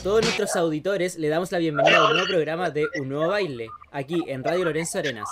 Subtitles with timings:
[0.00, 3.66] todos nuestros auditores le damos la bienvenida a un nuevo programa de Un Nuevo Baile,
[3.90, 5.28] aquí en Radio Lorenzo Arenas.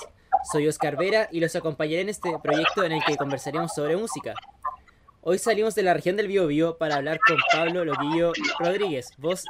[0.50, 4.34] Soy Oscar Vera y los acompañaré en este proyecto en el que conversaremos sobre música.
[5.21, 9.45] Hoy salimos de la región del Biobío para hablar con Pablo Loquillo Rodríguez, voz,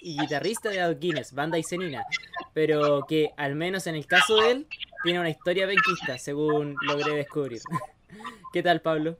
[0.00, 2.06] y guitarrista de Adoquines, banda Isenina,
[2.54, 4.66] pero que, al menos en el caso de él,
[5.02, 7.60] tiene una historia benquista, según logré descubrir.
[8.54, 9.18] ¿Qué tal, Pablo?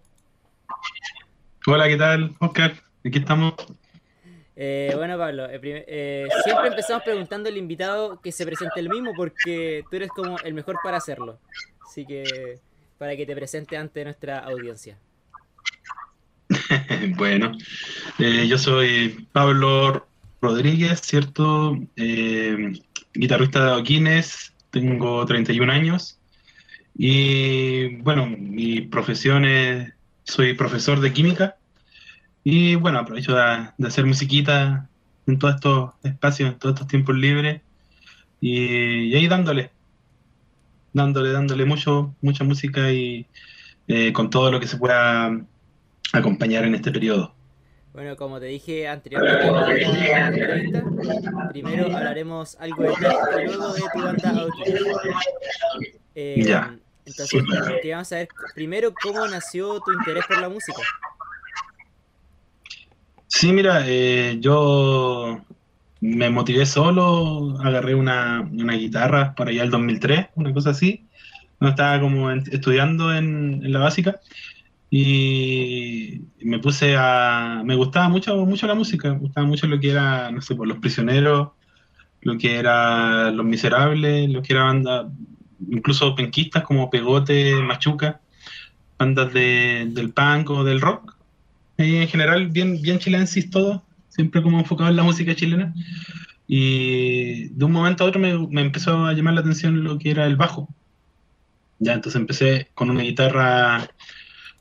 [1.67, 2.73] Hola, ¿qué tal, Oscar?
[3.05, 3.53] Aquí estamos.
[4.57, 9.13] Eh, bueno, Pablo, eh, eh, siempre empezamos preguntando al invitado que se presente el mismo
[9.17, 11.41] porque tú eres como el mejor para hacerlo.
[11.85, 12.61] Así que,
[12.99, 14.97] para que te presente ante nuestra audiencia.
[17.17, 17.53] bueno,
[18.19, 20.07] yo soy Pablo
[20.41, 21.77] Rodríguez, ¿cierto?
[21.97, 26.19] guitarrista de Adoquines, tengo 31 años.
[26.97, 31.57] Y bueno, mi profesión es, soy profesor de química
[32.45, 34.87] y bueno, aprovecho de, hacer musiquita
[35.27, 37.63] en todos estos espacios, en todos estos tiempos libres.
[38.41, 39.71] Y, ahí dándole,
[40.93, 43.27] dándole, dándole mucho, mucha música y
[43.89, 45.41] eh, con todo lo que se pueda
[46.13, 47.35] acompañar en este periodo.
[47.95, 50.83] Bueno, como te dije anteriormente,
[51.49, 53.05] primero hablaremos algo de ti
[53.41, 54.47] y luego de tu banda
[56.15, 56.77] eh, ya.
[57.07, 60.83] Entonces, queríamos saber primero cómo nació tu interés por la música.
[63.37, 65.41] Sí, mira, eh, yo
[66.01, 71.09] me motivé solo, agarré una, guitarra para allá el 2003, una cosa así.
[71.61, 74.21] No estaba como estudiando en, la básica
[74.89, 77.63] y me puse a...
[77.65, 80.69] Me gustaba mucho, mucho la música, me gustaba mucho lo que era, no sé, por
[80.69, 81.51] Los Prisioneros,
[82.23, 85.09] lo que era Los Miserables, lo que era banda,
[85.71, 88.21] incluso penquistas como Pegote, Machuca,
[88.99, 91.14] bandas de, del punk o del rock
[91.79, 95.75] en general bien, bien chilensis todo, siempre como enfocado en la música chilena.
[96.47, 100.11] Y de un momento a otro me, me, empezó a llamar la atención lo que
[100.11, 100.69] era el bajo.
[101.79, 103.89] Ya, entonces empecé con una guitarra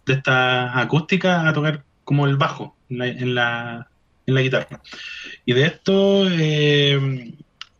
[0.05, 3.87] de esta acústica a tocar como el bajo en la, en la,
[4.25, 4.81] en la guitarra.
[5.45, 7.33] Y de esto, eh,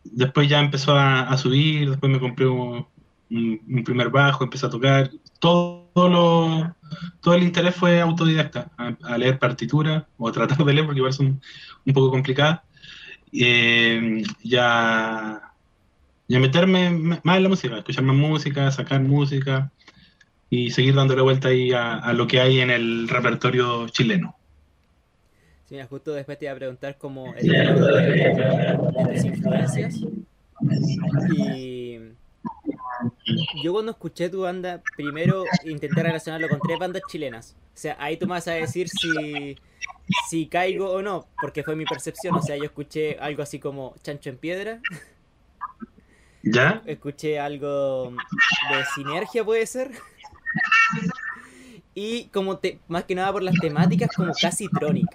[0.04, 2.86] después ya empezó a, subir, después me compré un,
[3.30, 5.10] un, primer bajo, empecé a tocar.
[5.38, 6.74] Todo, lo,
[7.20, 11.12] todo el interés fue autodidacta, a, leer partituras o a tratar de leer porque igual
[11.12, 11.40] son
[11.86, 12.60] un poco complicadas.
[13.32, 15.42] Eh, ya,
[16.28, 16.90] ya meterme
[17.22, 19.72] más en la música, escuchar más música, sacar música
[20.50, 24.36] y seguir dándole vuelta ahí a, lo que hay en el repertorio chileno.
[25.68, 28.78] Sí, justo después te iba a preguntar como el de,
[29.14, 30.00] tus influencias.
[31.56, 31.83] Y
[33.62, 37.56] yo cuando escuché tu banda, primero intenté relacionarlo con tres bandas chilenas.
[37.74, 39.56] O sea, ahí tú me vas a decir si,
[40.28, 42.34] si caigo o no, porque fue mi percepción.
[42.34, 44.80] O sea, yo escuché algo así como Chancho en Piedra.
[46.42, 46.82] ¿Ya?
[46.86, 49.90] Escuché algo de Sinergia, puede ser.
[51.94, 55.06] Y como te, más que nada por las temáticas, como casi Tronic.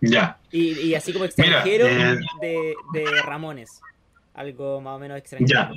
[0.00, 0.38] Ya.
[0.50, 3.80] Y, así como extranjero eh, de, de Ramones.
[4.32, 5.48] Algo más o menos extranjero.
[5.48, 5.72] Ya.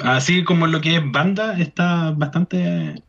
[0.00, 3.02] Así como lo que es banda, está bastante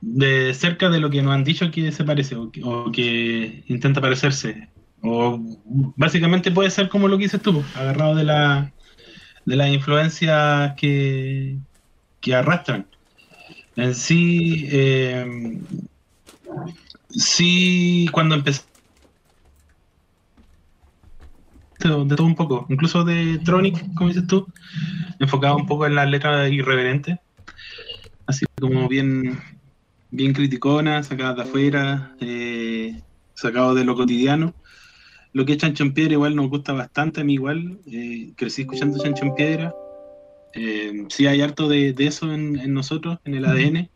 [0.00, 2.50] de cerca de lo que nos han dicho que se parece o
[2.92, 4.68] que, intenta parecerse.
[5.00, 5.40] O
[5.96, 8.72] básicamente puede ser como lo que dices tú, agarrado de la
[9.44, 11.56] de las influencias que,
[12.20, 12.86] que arrastran.
[13.74, 15.58] En sí, eh,
[17.10, 18.62] sí, cuando empecé
[21.88, 24.46] de todo un poco, incluso de Tronic, como dices tú,
[25.18, 27.20] enfocado un poco en la letra irreverente,
[28.26, 29.38] así como bien,
[30.10, 33.00] bien criticona, sacada de afuera, eh,
[33.34, 34.54] sacado de lo cotidiano.
[35.32, 38.62] Lo que es Chancho en Piedra igual nos gusta bastante, a mí igual, eh, crecí
[38.62, 39.74] escuchando Chancho en Piedra,
[40.54, 43.90] eh, sí hay harto de, eso en, nosotros, en el ADN.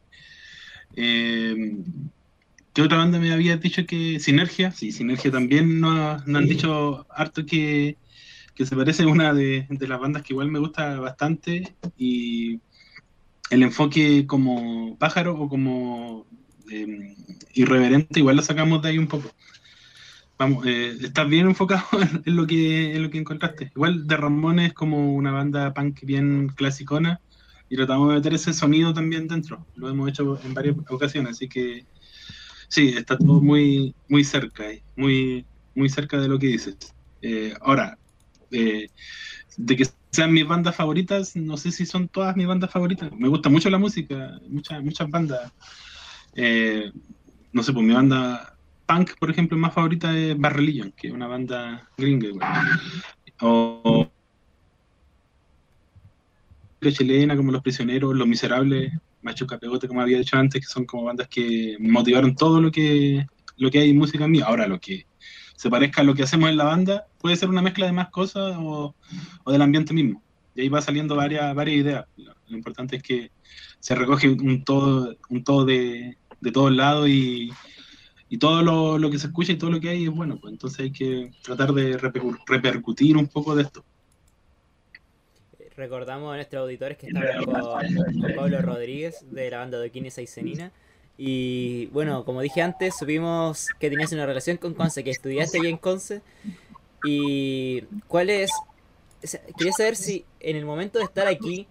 [2.76, 4.70] ¿Qué otra banda me había dicho que Sinergia?
[4.70, 7.96] Sí, Sinergia también nos, han dicho harto que,
[8.54, 12.60] se parece a una de, las bandas que igual me gusta bastante y
[13.48, 16.26] el enfoque como pájaro o como
[16.70, 17.14] em,
[17.54, 19.30] irreverente igual lo sacamos de ahí un poco.
[20.38, 21.86] Vamos, eh, estás bien enfocado
[22.26, 23.72] en lo que en lo que encontraste.
[23.74, 27.22] Igual de Ramones como una banda punk bien clasicona
[27.70, 29.66] y tratamos de meter ese sonido también dentro.
[29.76, 31.86] Lo hemos hecho en varias ocasiones, así que
[32.68, 34.64] Sí, está todo muy, muy cerca,
[34.96, 36.76] muy, muy cerca de lo que dices.
[37.22, 37.98] Eh, ahora,
[38.50, 38.88] eh,
[39.56, 43.10] de que sean mis bandas favoritas, no sé si son todas mis bandas favoritas.
[43.12, 45.52] Me gusta mucho la música, muchas, muchas bandas.
[46.34, 46.90] Eh,
[47.52, 51.12] no sé, pues mi banda punk, por ejemplo, más favorita es Bad Religion, que es
[51.12, 52.28] una banda gringa.
[53.40, 54.10] o
[56.80, 58.92] chilena como Los Prisioneros, Los Miserables,
[59.22, 63.26] Macho Capegote, como había dicho antes, que son como bandas que motivaron todo lo que,
[63.56, 64.44] lo que hay en música mía.
[64.46, 65.06] Ahora, lo que
[65.56, 68.10] se parezca a lo que hacemos en la banda, puede ser una mezcla de más
[68.10, 68.94] cosas o,
[69.44, 70.22] o del ambiente mismo.
[70.54, 72.04] Y ahí va saliendo varias, varias ideas.
[72.16, 73.30] Lo, lo importante es que
[73.80, 77.50] se recoge un todo, un todo de, de todos lados y,
[78.28, 80.38] y todo lo, lo, que se escucha y todo lo que hay es bueno.
[80.40, 83.84] Pues entonces hay que tratar de reper, repercutir un poco de esto.
[85.76, 90.16] Recordamos a nuestros auditores que estamos con, con Pablo Rodríguez de la banda de Quines
[90.16, 90.72] Aicenina.
[91.18, 95.68] Y bueno, como dije antes, supimos que tenías una relación con Conce, que estudiaste ahí
[95.68, 96.22] en Conce.
[97.04, 98.50] Y cuál es.
[99.56, 101.66] Quería saber si en el momento de estar aquí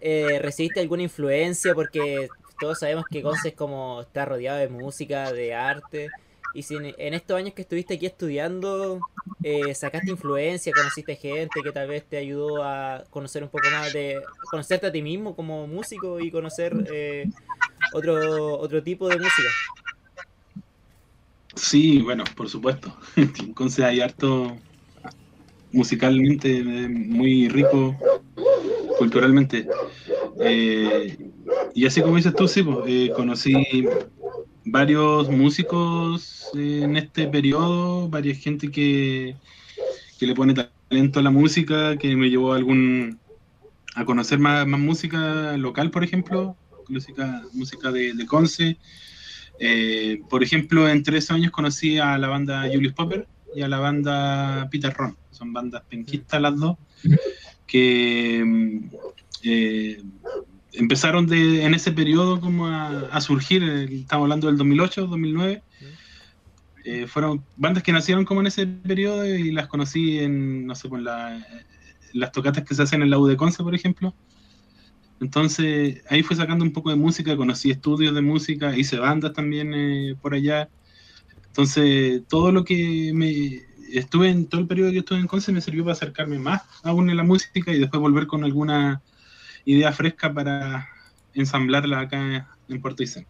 [0.00, 2.28] eh, recibiste alguna influencia, porque
[2.60, 6.08] todos sabemos que Conce es como está rodeado de música, de arte.
[6.54, 9.00] Y si en, estos años que estuviste aquí estudiando,
[9.42, 13.92] eh, sacaste influencia, conociste gente que tal vez te ayudó a conocer un poco más
[13.92, 14.22] de.
[14.50, 17.28] conocerte a ti mismo como músico y conocer eh,
[17.92, 19.48] otro, otro tipo de música.
[21.56, 22.96] Sí, bueno, por supuesto.
[23.16, 24.56] En Conce hay harto
[25.72, 27.96] musicalmente muy rico
[28.98, 29.66] culturalmente.
[30.40, 31.16] Eh,
[31.74, 33.54] y así como dices tú, sí, pues, eh, conocí
[34.64, 39.36] varios músicos en este periodo, varias gente que,
[40.18, 43.18] que, le pone talento a la música, que me llevó a algún
[43.94, 46.56] a conocer más, más música local, por ejemplo,
[46.88, 48.78] música, música de, Conce.
[49.60, 53.78] Eh, por ejemplo, en tres años conocí a la banda Julius Popper y a la
[53.78, 55.16] banda Peter Ron.
[55.30, 56.76] Son bandas penquistas las dos,
[57.66, 58.80] que
[59.42, 60.02] eh,
[60.74, 65.62] empezaron de, en ese periodo como a, a, surgir, estamos hablando del 2008, 2009.
[66.84, 70.88] Eh, fueron bandas que nacieron como en ese periodo y las conocí en, no sé,
[70.88, 71.44] por la,
[72.12, 74.14] las tocatas que se hacen en la U de Conce, por ejemplo.
[75.20, 79.72] Entonces ahí fui sacando un poco de música, conocí estudios de música, hice bandas también
[79.72, 80.68] eh, por allá.
[81.46, 83.62] Entonces todo lo que me
[83.92, 87.08] estuve en todo el periodo que estuve en Conce me sirvió para acercarme más aún
[87.08, 89.00] en la música y después volver con alguna
[89.64, 90.88] idea fresca para
[91.34, 93.26] ensamblarla acá en Puerto Isen.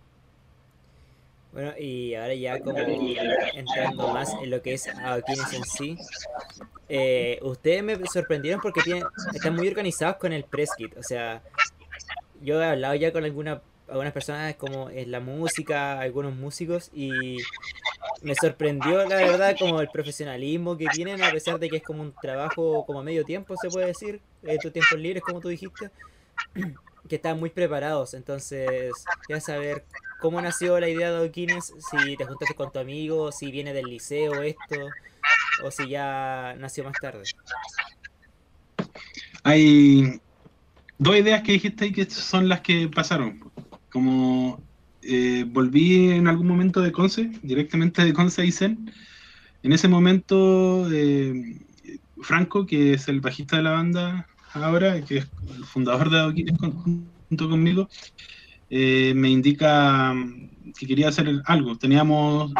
[1.55, 5.97] Bueno, y ahora ya como entrando más en lo que es Adoquines en sí,
[6.89, 11.43] eh, ustedes me sorprendieron porque tienen, están muy organizados con el press kit, o sea,
[12.43, 17.39] yo he hablado ya con alguna, algunas personas como en la música, algunos músicos, y
[18.23, 22.03] me sorprendió la verdad como el profesionalismo que tienen, a pesar de que es como
[22.03, 25.51] un trabajo como a medio tiempo, se puede decir, eh, tus tiempos libres, como tú
[25.51, 25.89] dijiste,
[27.09, 28.91] que están muy preparados, entonces,
[29.29, 29.85] ya saber
[30.21, 33.87] cómo nació la idea de Adoquines, si te juntaste con tu amigo, si viene del
[33.87, 34.89] liceo esto,
[35.63, 37.25] o si ya nació más tarde.
[39.43, 40.21] Hay
[40.99, 43.53] dos ideas que dijiste que son las que pasaron.
[43.93, 44.61] Como
[45.03, 48.91] eh, volví en algún momento de Conce, directamente de Conce a Isen.
[49.63, 51.61] En ese momento, eh,
[52.23, 54.27] Franco, que es el bajista de la banda
[54.63, 56.59] ahora, que es el fundador de Adoquines
[57.29, 57.89] junto conmigo,
[58.71, 60.15] eh, me indica
[60.79, 61.77] que quería hacer algo.
[61.77, 62.53] Teníamos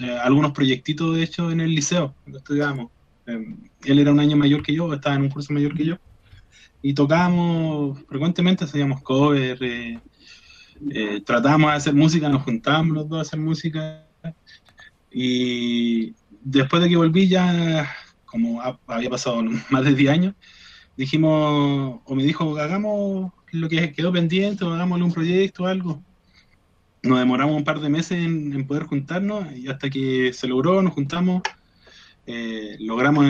[0.00, 2.90] eh, algunos proyectitos, de hecho, en el liceo, cuando estudiábamos.
[3.26, 5.96] Eh, él era un año mayor que yo, estaba en un curso mayor que yo,
[6.82, 10.00] y tocábamos frecuentemente, hacíamos covers, eh,
[11.24, 14.04] tratábamos de hacer música, nos juntábamos los dos a hacer música,
[15.12, 17.88] y después de que volví ya,
[18.24, 20.34] como había pasado más de 10 años,
[20.96, 26.02] dijimos, o me dijo, hagamos lo que quedó pendiente, o hagámosle un proyecto o algo.
[27.02, 30.94] Nos demoramos un par de meses en, poder juntarnos y hasta que se logró, nos
[30.94, 31.42] juntamos,
[32.26, 33.26] eh, logramos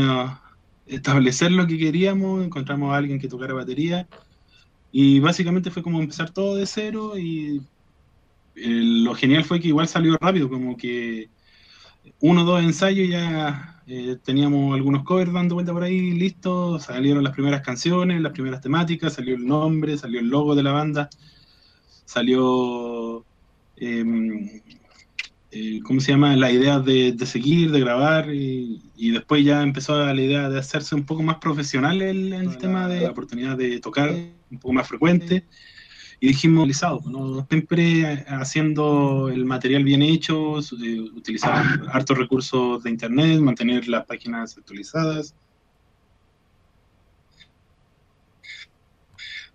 [0.87, 4.07] establecer lo que queríamos, encontramos a alguien que tocara batería
[4.91, 7.63] y básicamente fue como empezar todo de cero y
[8.57, 11.31] eh, lo genial fue que igual salió rápido, como que
[12.21, 17.25] uno o dos ensayos ya eh, teníamos algunos covers dando vuelta por ahí, listos, salieron
[17.25, 21.11] las primeras canciones, las primeras temáticas, salió el nombre, salió el logo de la banda,
[22.05, 23.25] salió,
[23.77, 24.63] eh,
[25.51, 26.37] eh, ¿cómo se llama?
[26.37, 30.59] La idea de, de seguir, de grabar, y, y, después ya empezó la idea de
[30.59, 34.73] hacerse un poco más profesional el, el tema de la oportunidad de tocar un poco
[34.75, 35.45] más frecuente.
[36.23, 36.69] Y dijimos,
[37.07, 37.45] ¿no?
[37.51, 40.53] siempre haciendo el material bien hecho,
[41.17, 45.35] utilizar hartos recursos de internet, mantener las páginas actualizadas.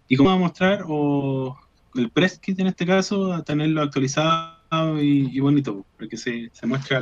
[0.09, 1.57] Y cómo va a mostrar, o
[1.95, 6.97] el press kit en este caso, a tenerlo actualizado y, bonito, porque se, se muestre
[6.97, 7.01] a,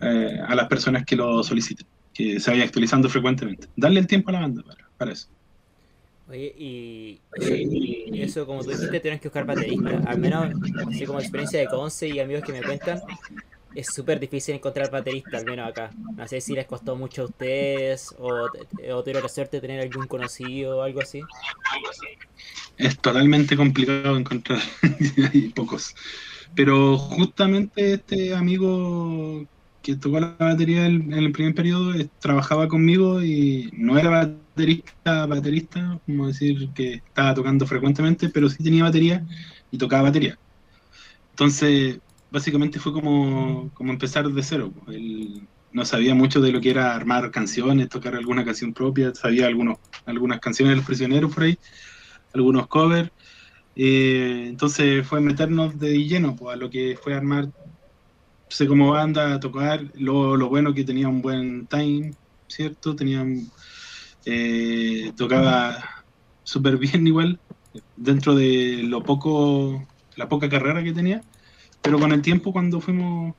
[0.00, 3.68] eh, a las personas que lo soliciten, que se vaya actualizando frecuentemente.
[3.76, 4.62] Darle el tiempo a la banda
[4.98, 5.30] para, eso.
[6.30, 7.20] Oye, y,
[8.14, 10.00] eso, como tú dijiste, tienes que buscar baterista.
[10.06, 10.52] Al menos,
[10.86, 13.00] así como experiencia de Conce y amigos que me cuentan,
[13.74, 15.90] es súper difícil encontrar baterista, al menos acá.
[16.16, 19.80] No sé si les costó mucho a ustedes o, o tuvieron la suerte de tener
[19.80, 21.20] algún conocido o algo así.
[22.76, 24.60] Es totalmente complicado encontrar,
[25.32, 25.96] hay pocos.
[26.54, 29.46] Pero justamente este amigo
[29.82, 35.26] que tocó la batería en el primer periodo eh, trabajaba conmigo y no era baterista,
[35.26, 39.26] baterista, como decir que estaba tocando frecuentemente, pero sí tenía batería
[39.70, 40.38] y tocaba batería.
[41.30, 41.98] Entonces,
[42.30, 44.72] básicamente fue como, como empezar de cero.
[44.88, 49.46] Él no sabía mucho de lo que era armar canciones, tocar alguna canción propia, sabía
[49.46, 51.58] algunos, algunas canciones de los prisioneros por ahí,
[52.34, 53.10] algunos covers.
[53.76, 57.48] Eh, entonces fue meternos de lleno pues, a lo que fue armar,
[58.50, 62.12] sé como banda, a tocar, lo, lo bueno que tenía un buen time,
[62.48, 62.94] ¿cierto?
[62.96, 63.24] Tenía,
[64.26, 65.82] eh, tocaba
[66.42, 67.40] súper bien igual,
[67.96, 71.22] dentro de lo poco, la poca carrera que tenía
[71.82, 73.34] pero con el tiempo, cuando fuimos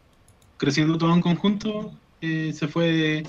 [0.57, 3.23] creciendo todo en conjunto, eh, se fue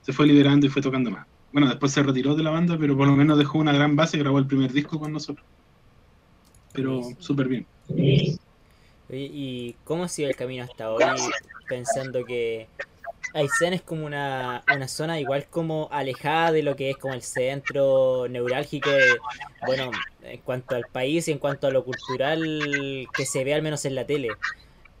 [0.00, 1.26] se fue liberando y fue tocando más.
[1.52, 4.18] Bueno, después se retiró de la banda, pero por lo menos dejó una gran base,
[4.18, 5.46] grabó el primer disco con nosotros.
[6.72, 7.68] Pero súper bien.
[9.10, 11.04] ¿Y cómo ha sido el camino hasta hoy?
[11.68, 12.68] Pensando que
[13.34, 17.22] Aysén es como una, una zona igual como alejada de lo que es como el
[17.22, 18.90] centro neurálgico,
[19.66, 19.90] bueno,
[20.22, 23.84] en cuanto al país y en cuanto a lo cultural que se ve al menos
[23.84, 24.28] en la tele.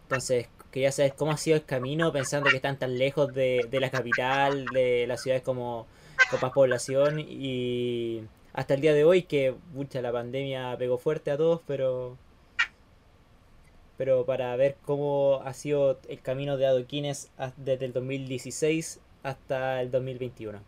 [0.02, 3.80] Entonces, quería saber cómo ha sido el camino pensando que están tan lejos de, de
[3.80, 5.86] la capital, de las ciudades como
[6.30, 8.22] Copas Población y
[8.52, 12.18] hasta el día de hoy que, mucha la pandemia pegó fuerte a todos, pero
[13.98, 19.90] pero para ver cómo ha sido el camino de adoquines desde el 2016 hasta el
[19.90, 20.60] 2021.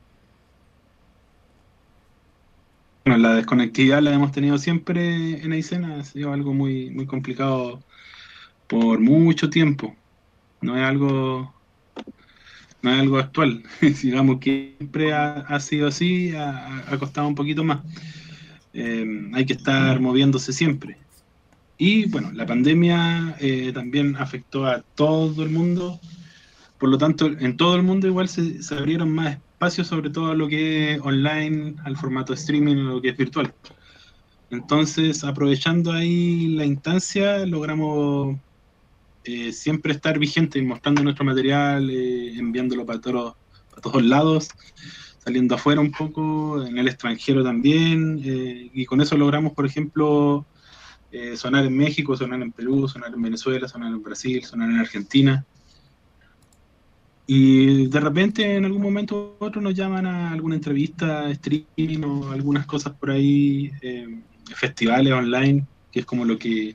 [3.04, 7.80] Bueno, la desconectividad la hemos tenido siempre en Aysena, ha sido algo muy, muy complicado
[8.66, 9.94] por mucho tiempo.
[10.60, 11.54] No es algo,
[12.82, 13.62] no es algo actual.
[14.02, 17.80] Digamos que siempre ha, sido así, ha, costado un poquito más.
[18.74, 20.96] Eh, hay que estar moviéndose siempre.
[21.82, 25.98] Y bueno, la pandemia eh, también afectó a todo el mundo,
[26.78, 30.34] por lo tanto, en todo el mundo igual se, abrieron más espacios, sobre todo a
[30.34, 33.54] lo que es online, al formato streaming, lo que es virtual.
[34.50, 38.36] Entonces, aprovechando ahí la instancia, logramos
[39.24, 43.36] eh, siempre estar vigentes, mostrando nuestro material, eh, enviándolo para todos,
[43.70, 44.50] para todos lados,
[45.24, 50.44] saliendo afuera un poco, en el extranjero también, y con eso logramos, por ejemplo,
[51.12, 54.78] eh, sonar en México, sonar en Perú, sonar en Venezuela, sonar en Brasil, sonar en
[54.78, 55.44] Argentina.
[57.26, 62.32] Y de repente en algún momento u otro nos llaman a alguna entrevista, streaming o
[62.32, 64.20] algunas cosas por ahí, eh,
[64.54, 66.74] festivales online, que es como lo que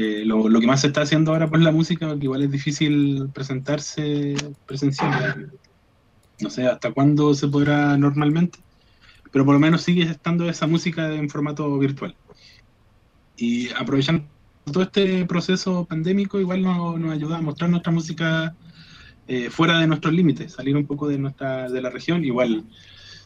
[0.00, 3.30] eh, lo, que más se está haciendo ahora por la música, porque igual es difícil
[3.34, 5.50] presentarse presencial.
[6.40, 8.60] No sé hasta cuándo se podrá normalmente,
[9.32, 12.14] pero por lo menos sigue estando esa música en formato virtual.
[13.38, 14.24] Y aprovechando
[14.64, 18.54] todo este proceso pandémico, igual nos, nos ayuda a mostrar nuestra música
[19.28, 22.24] eh, fuera de nuestros límites, salir un poco de nuestra de la región.
[22.24, 22.64] Igual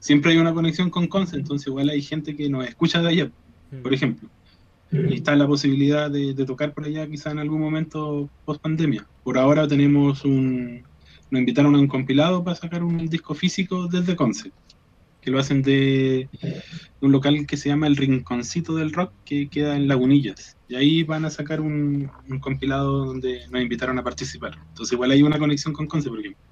[0.00, 3.30] siempre hay una conexión con Conce, entonces igual hay gente que nos escucha de allá,
[3.82, 3.94] por mm.
[3.94, 4.28] ejemplo.
[4.92, 9.06] Y está la posibilidad de, de tocar por allá quizá en algún momento post pandemia.
[9.24, 10.82] Por ahora tenemos un,
[11.30, 14.52] nos invitaron a un compilado para sacar un disco físico desde Conce
[15.22, 16.28] que lo hacen de
[17.00, 20.56] un local que se llama El Rinconcito del Rock, que queda en Lagunillas.
[20.68, 22.10] Y ahí van a sacar un,
[22.40, 24.58] compilado donde nos invitaron a participar.
[24.68, 26.42] Entonces igual hay una conexión con Conce, por ejemplo.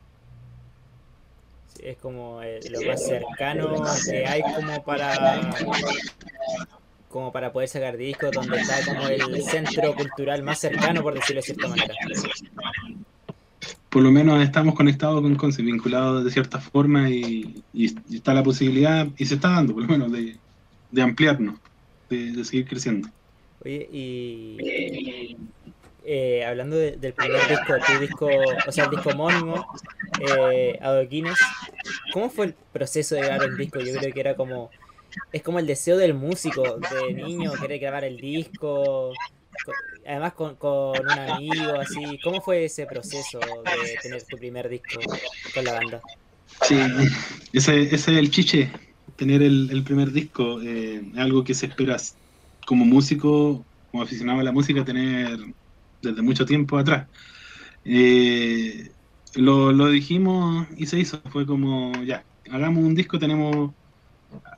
[1.83, 5.51] es como eh, lo más cercano que hay como para
[7.09, 11.41] como para poder sacar discos, donde está como el centro cultural más cercano, por decirlo
[11.41, 11.93] de cierta manera
[13.91, 17.63] por lo menos estamos conectados con Conce, vinculados de cierta forma y,
[18.11, 21.57] está la posibilidad, y se está dando por lo menos, de, ampliarnos,
[22.09, 23.09] de, seguir creciendo.
[23.65, 25.37] Oye, y
[26.05, 28.29] eh, hablando del primer disco, tu disco,
[28.67, 29.67] o sea, el disco homónimo,
[30.21, 31.39] eh, Adoquines,
[32.13, 33.81] ¿cómo fue el proceso de grabar el disco?
[33.81, 34.71] Yo creo que era como,
[35.33, 39.13] es como el deseo del músico, de niño, querer grabar el disco,
[40.07, 42.19] además con, un amigo, así.
[42.23, 45.01] ¿Cómo fue ese proceso de tener tu primer disco
[45.55, 46.01] con la banda?
[46.63, 46.79] Sí,
[47.53, 48.71] ese, ese es el chiche,
[49.17, 50.61] tener el, primer disco.
[50.63, 51.97] Eh, algo que se espera
[52.67, 55.39] como músico, como aficionado a la música, tener
[56.03, 57.07] desde mucho tiempo atrás.
[57.85, 58.91] Eh,
[59.35, 63.73] lo, lo, dijimos y se hizo, fue como, ya, hagamos un disco, tenemos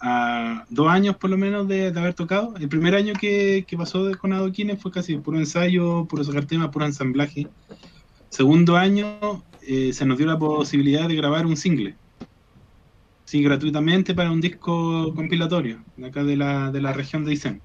[0.01, 2.55] a dos años por lo menos de, haber tocado.
[2.59, 6.69] El primer año que, pasó de, con Adoquines fue casi puro ensayo, puro sacar temas,
[6.71, 7.49] puro ensamblaje.
[8.29, 11.95] Segundo año eh, se nos dio la posibilidad de grabar un single.
[13.25, 17.63] Sí, gratuitamente para un disco compilatorio, de acá de la, de la región de Isen.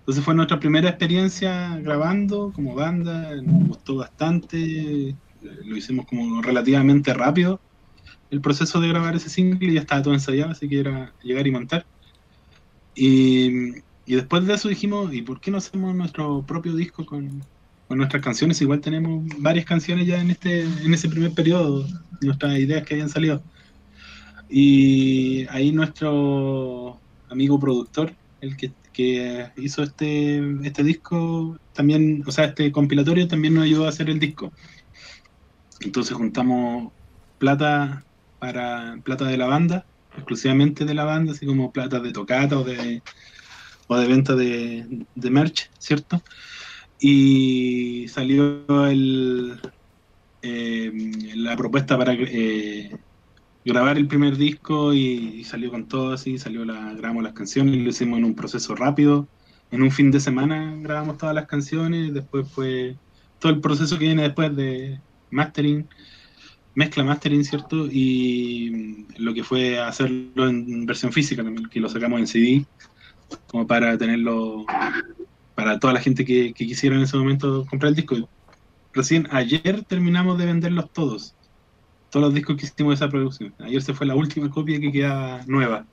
[0.00, 5.16] Entonces fue nuestra primera experiencia grabando como banda, nos gustó bastante,
[5.64, 7.60] lo hicimos como relativamente rápido
[8.30, 11.46] el proceso de grabar ese single y ya estaba todo ensayado, así que era llegar
[11.46, 11.86] y montar.
[12.94, 17.42] Y, después de eso dijimos, ¿y por qué no hacemos nuestro propio disco con,
[17.88, 18.60] nuestras canciones?
[18.60, 21.86] Igual tenemos varias canciones ya en este en ese primer periodo,
[22.20, 23.42] nuestras ideas que habían salido.
[24.48, 32.46] Y ahí nuestro amigo productor, el que, que hizo este, este disco, también, o sea,
[32.46, 34.52] este compilatorio también nos ayudó a hacer el disco.
[35.80, 36.92] Entonces juntamos
[37.38, 38.04] plata
[38.46, 39.84] para plata de la banda,
[40.14, 43.02] exclusivamente de la banda, así como plata de tocata o de,
[43.88, 46.22] o de venta de, de merch, ¿cierto?
[47.00, 49.60] Y salió el,
[50.42, 50.92] eh,
[51.34, 52.96] la propuesta para eh,
[53.64, 57.90] grabar el primer disco y, salió con todo así, salió la, grabamos las canciones, lo
[57.90, 59.26] hicimos en un proceso rápido,
[59.72, 62.96] en un fin de semana grabamos todas las canciones, después fue
[63.40, 65.00] todo el proceso que viene después de
[65.30, 65.88] mastering,
[66.76, 67.88] mezcla mastering, ¿cierto?
[67.90, 72.66] Y lo que fue hacerlo en versión física también, que lo sacamos en CD,
[73.48, 74.64] como para tenerlo
[75.54, 78.28] para toda la gente que, quisiera en ese momento comprar el disco.
[78.92, 81.34] Recién ayer terminamos de venderlos todos,
[82.10, 83.54] todos los discos que hicimos de esa producción.
[83.58, 85.86] Ayer se fue la última copia que queda nueva.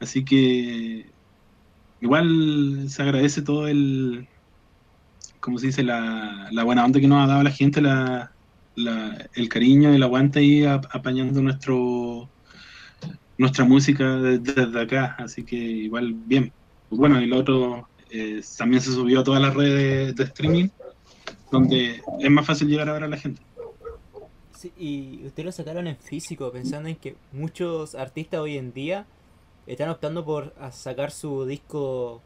[0.00, 1.06] Así que
[2.00, 4.26] igual se agradece todo el,
[5.38, 8.32] como se dice, la, la buena onda que nos ha dado la gente, la,
[9.34, 12.28] el cariño y el aguante ahí apañando nuestro
[13.38, 16.52] nuestra música desde, acá, así que igual bien.
[16.90, 20.68] Bueno, y lo otro eh, también se subió a todas las redes de, streaming,
[21.50, 23.40] donde es más fácil llegar a ver a la gente.
[24.56, 29.06] Sí, y ustedes lo sacaron en físico, pensando en que muchos artistas hoy en día
[29.68, 32.20] están optando por sacar su disco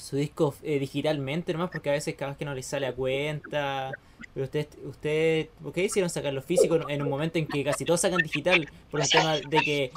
[0.00, 2.92] su disco eh, digitalmente nomás porque a veces cada vez que no les sale a
[2.92, 3.92] cuenta
[4.34, 8.00] pero usted, usted, ¿por qué hicieron sacarlo físico en un momento en que casi todos
[8.00, 8.68] sacan digital?
[8.90, 9.92] Por el tema de que,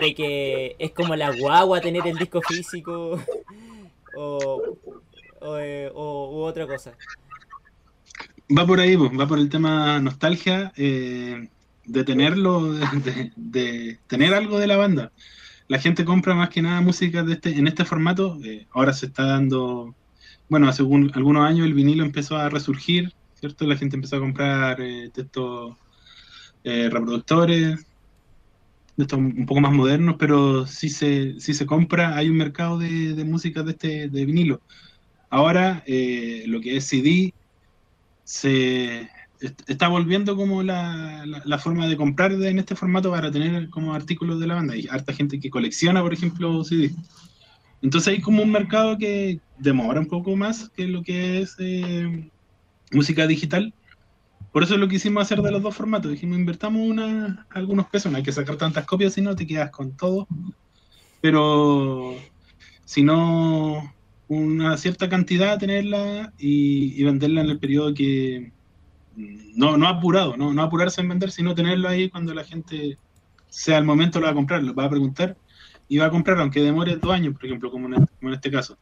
[0.00, 3.22] de que es como la guagua tener el disco físico
[4.16, 4.62] o,
[5.40, 6.94] o, eh, u otra cosa.
[8.56, 11.48] Va por ahí, va por el tema nostalgia, eh,
[11.84, 12.72] de tenerlo,
[13.36, 15.12] de, tener algo de la banda.
[15.68, 18.38] La gente compra más que nada música de este, en este formato.
[18.42, 19.94] Eh, ahora se está dando,
[20.48, 23.66] bueno, hace algunos años el vinilo empezó a resurgir ¿cierto?
[23.66, 25.76] La gente empezó a comprar eh, estos
[26.64, 27.86] eh, reproductores,
[28.96, 32.78] de estos un poco más modernos, pero si se, si se compra, hay un mercado
[32.78, 34.60] de, de música de este de vinilo.
[35.30, 37.32] Ahora, eh, lo que es CD
[38.24, 39.08] se
[39.66, 44.40] está volviendo como la, la, forma de comprar en este formato para tener como artículos
[44.40, 44.74] de la banda.
[44.74, 46.92] Hay harta gente que colecciona, por ejemplo, CD.
[47.82, 51.56] Entonces hay como un mercado que demora un poco más que lo que es
[52.92, 53.72] música digital.
[54.52, 56.10] Por eso es lo que hicimos hacer de los dos formatos.
[56.10, 59.70] Dijimos, invertamos una, algunos pesos, no hay que sacar tantas copias, si no te quedas
[59.70, 60.26] con todo.
[61.20, 62.14] Pero
[62.84, 63.94] si no,
[64.28, 68.52] una cierta cantidad, tenerla y, venderla en el periodo que...
[69.56, 72.98] No, no apurado, no, no apurarse en vender, sino tenerlo ahí cuando la gente
[73.48, 75.36] sea el momento lo va a comprar, lo va a preguntar
[75.88, 78.50] y va a comprar, aunque demore dos años, por ejemplo, como en, como en este
[78.50, 78.78] caso.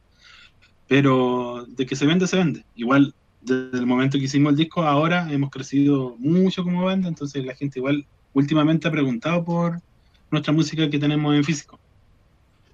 [0.87, 2.65] Pero de que se vende, se vende.
[2.75, 7.45] Igual desde el momento que hicimos el disco, ahora hemos crecido mucho como banda, entonces
[7.45, 9.81] la gente igual últimamente ha preguntado por
[10.29, 11.79] nuestra música que tenemos en físico.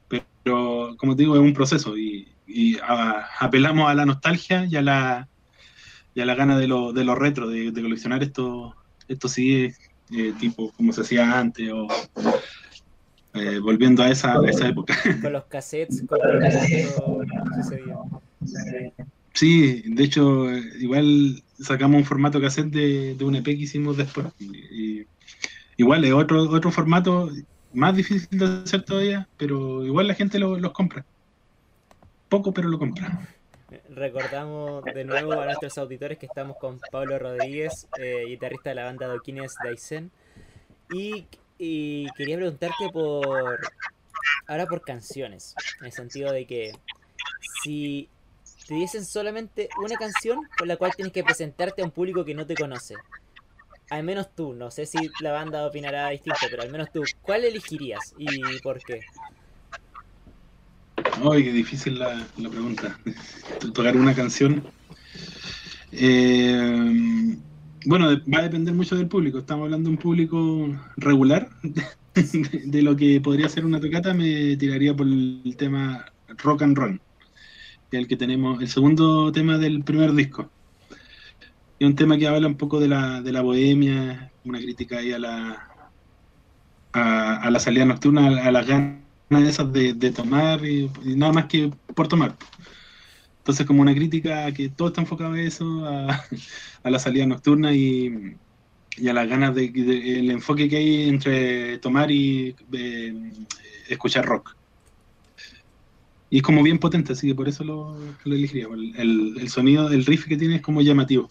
[0.10, 2.28] Pero, como digo, es un proceso y,
[3.40, 5.28] apelamos a la nostalgia y a la,
[6.16, 8.76] y a la gana de lo, de lo retro, de, coleccionar esto,
[9.08, 9.72] esto sí
[10.12, 11.88] eh, tipo como se hacía antes o
[13.34, 14.96] eh, volviendo a esa, esa época.
[15.22, 16.96] Con los cassettes, con los cassettes
[19.34, 24.28] Sí, de hecho, igual sacamos un formato cassette de, de un EP que hicimos después.
[24.40, 25.08] Y,
[25.78, 27.32] igual es otro, otro formato
[27.74, 31.04] más difícil de hacer todavía, pero igual la gente lo, los compra.
[32.30, 33.28] Poco, pero lo compra.
[33.90, 38.86] Recordamos de nuevo a nuestros auditores que estamos con Pablo Rodríguez, eh, guitarrista de la
[38.86, 40.12] banda Doquines Daisen.
[40.92, 43.60] Y, y quería preguntarte por.
[44.48, 46.74] Ahora por canciones, en el sentido de que
[47.64, 48.10] si
[48.68, 52.34] te diesen solamente una canción con la cual tienes que presentarte a un público que
[52.34, 52.96] no te conoce,
[53.90, 57.46] al menos tú, no sé si la banda opinará distinto, pero al menos tú, ¿cuál
[57.46, 59.02] elegirías y por qué?
[61.22, 62.98] Ay, qué difícil la, la pregunta.
[63.74, 64.64] Tocar una canción.
[65.92, 67.38] Eh,
[67.86, 69.40] bueno, va a depender mucho del público.
[69.40, 71.50] Estamos hablando de un público regular.
[72.14, 76.06] De, lo que podría ser una tocata, me tiraría por el tema
[76.44, 77.02] Rock and Roll,
[77.90, 80.48] que el que tenemos, el segundo tema del primer disco.
[81.80, 85.12] Es un tema que habla un poco de la, de la bohemia, una crítica ahí
[85.12, 85.68] a la,
[86.94, 91.72] a, la salida nocturna, a, las ganas esas de, de tomar y, nada más que
[91.96, 92.36] por tomar.
[93.40, 95.86] Entonces, como una crítica que todo está enfocado a eso,
[96.84, 98.36] a, la salida nocturna y,
[98.98, 99.66] y, a las ganas de,
[100.20, 102.56] el enfoque que hay entre tomar y
[103.90, 104.56] escuchar rock.
[106.34, 108.66] Y es como bien potente, así que por eso lo, lo elegiría.
[108.98, 111.30] El, el, sonido, el riff que tiene es como llamativo.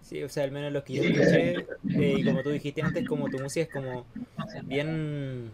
[0.00, 3.06] Sí, o sea, al menos lo que yo escuché, eh, y como tú dijiste antes,
[3.06, 4.06] como tu música es como
[4.64, 5.50] bien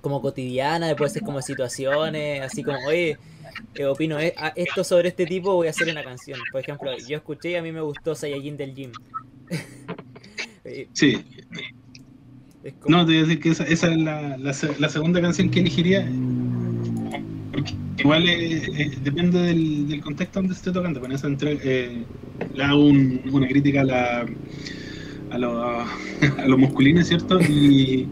[0.00, 3.18] como cotidiana, después es como situaciones, así como, oye,
[3.74, 6.38] eh, opino eh, esto sobre este tipo, voy a hacer una canción.
[6.52, 8.92] Por ejemplo, yo escuché y a mí me gustó Saiyajin del Gym.
[10.92, 11.24] sí.
[12.88, 15.60] No, te voy a decir que esa, esa es la, la, la segunda canción que
[15.60, 16.08] elegiría
[17.98, 21.00] igual eh, eh, depende del, contexto donde esté tocando.
[21.00, 22.04] Con eso entre, eh,
[22.54, 24.26] le hago una crítica a, la,
[25.30, 25.86] a, lo, a
[26.46, 27.40] los musculines, ¿cierto?
[27.40, 28.08] Y,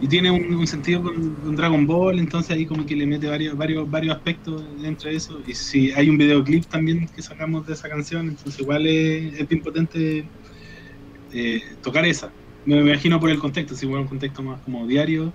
[0.00, 3.90] y tiene un, sentido con, Dragon Ball, entonces ahí como que le mete varios, varios,
[3.90, 5.40] varios aspectos dentro de eso.
[5.46, 9.48] Y si hay un videoclip también que sacamos de esa canción, entonces igual es, es
[9.48, 10.24] bien potente
[11.82, 12.32] tocar esa.
[12.64, 15.32] Me imagino por el contexto, si fuera un contexto más como diario,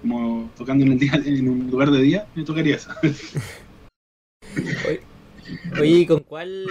[0.00, 2.96] como tocando en el día en un lugar de día, me tocaría esa.
[5.80, 6.66] Oye, ¿con cuál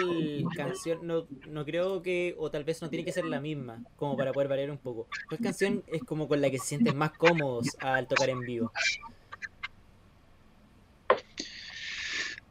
[0.56, 1.06] canción?
[1.06, 4.32] No, no creo que, o tal vez no tiene que ser la misma, como para
[4.32, 5.08] poder variar un poco.
[5.28, 8.72] ¿Cuál canción es como con la que se sienten más cómodos al tocar en vivo?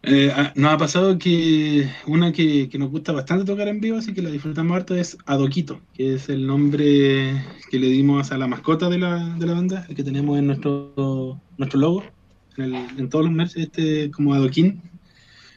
[0.06, 4.12] Eh, ah, nos ha pasado que una que, nos gusta bastante tocar en vivo, así
[4.12, 8.46] que la disfrutamos harto, es Adoquito, que es el nombre que le dimos a la
[8.46, 12.04] mascota de la, de la banda, el que tenemos en nuestro, nuestro logo,
[12.58, 14.82] en, todos los meses, este como Adoquín,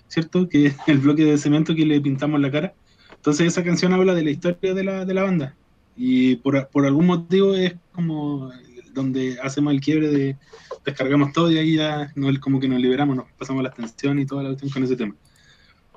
[0.07, 0.47] ¿cierto?
[0.49, 2.73] Que es el bloque de cemento que le pintamos la cara.
[3.15, 5.55] Entonces esa canción habla de la historia de la, de la banda
[5.97, 8.51] y por, por algún motivo es como
[8.93, 10.37] donde hacemos el quiebre de
[10.85, 14.25] descargamos todo y ahí ya no, como que nos liberamos, nos pasamos la extensión y
[14.25, 15.15] toda la cuestión con ese tema.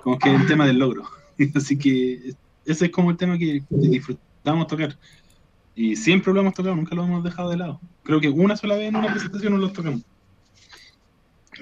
[0.03, 1.05] Como que el tema del logro.
[1.55, 4.99] Así que ese es como el tema que disfrutamos tocar.
[5.75, 7.81] Y siempre lo hemos tocado, nunca lo hemos dejado de lado.
[8.03, 10.03] Creo que una sola vez en una presentación no lo tocamos.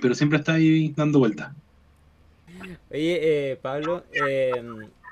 [0.00, 1.52] Pero siempre está ahí dando vueltas.
[2.90, 4.62] Oye, eh, Pablo, eh,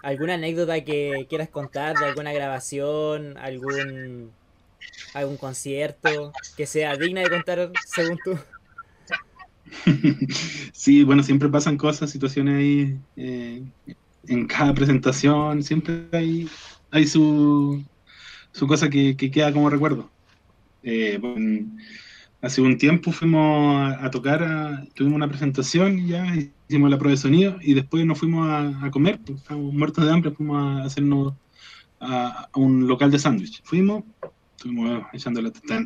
[0.03, 4.33] ¿alguna anécdota que quieras contar de alguna grabación, algún
[5.17, 8.39] algún concierto que sea digna de contar según tú.
[10.73, 13.63] Sí, bueno, siempre pasan cosas, situaciones ahí eh,
[14.29, 16.49] en cada presentación, siempre hay,
[16.91, 17.83] hay su,
[18.53, 20.09] su cosa que, queda como recuerdo.
[20.83, 21.19] Eh,
[22.47, 26.25] hace un tiempo fuimos a, tocar, tuvimos una presentación, ya
[26.69, 30.13] hicimos la prueba de sonido y después nos fuimos a, comer, pues, estábamos muertos de
[30.13, 31.35] hambre, fuimos a hacernos
[32.01, 33.63] a, un local de sándwich.
[33.65, 34.05] Fuimos,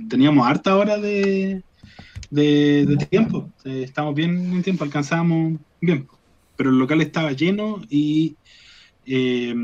[0.09, 1.63] Teníamos harta hora de,
[3.11, 3.51] tiempo.
[3.65, 6.07] Eh, estamos bien en tiempo, alcanzamos bien.
[6.57, 8.37] Pero el local estaba lleno y
[9.07, 9.55] eh,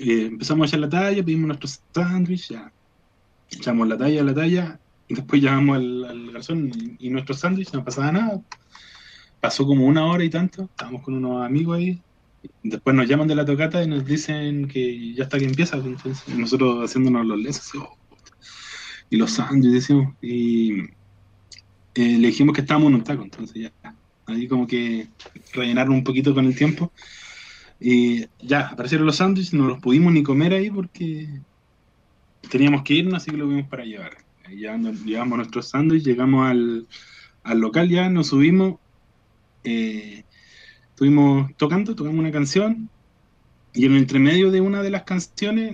[0.00, 2.52] eh, empezamos a echar la talla, pedimos nuestro sándwich.
[3.50, 4.80] Echamos la talla, la talla,
[5.14, 8.40] después llamamos al, garzón y, y nuestro sándwich, no pasaba nada.
[9.40, 12.00] Pasó como una hora y tanto, estábamos con unos amigos ahí,
[12.62, 15.76] Después nos llaman de la tocata y nos dicen que ya está que empieza.
[15.76, 17.96] Entonces, nosotros haciéndonos los lesos oh,
[19.10, 20.14] y los sándwiches, decimos.
[20.22, 20.80] Y
[21.94, 23.22] eh, le dijimos que estábamos en un taco.
[23.22, 23.94] Entonces, ya.
[24.26, 25.08] Ahí, como que
[25.52, 26.92] rellenaron un poquito con el tiempo.
[27.78, 29.52] Y ya, aparecieron los sándwiches.
[29.52, 31.28] No los pudimos ni comer ahí porque
[32.50, 34.16] teníamos que irnos, así que lo vimos para llevar.
[34.50, 36.86] Llevamos, llevamos nuestros sándwiches, llegamos al,
[37.44, 38.78] al local ya, nos subimos.
[39.64, 40.24] Eh,
[40.90, 42.88] estuvimos tocando, tocamos una canción
[43.72, 45.72] y en el entremedio de una de las canciones